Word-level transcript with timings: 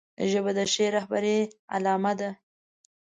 ژبه 0.31 0.51
د 0.57 0.59
ښې 0.73 0.85
رهبرۍ 0.95 1.37
علامه 1.75 2.13
ده 2.19 2.29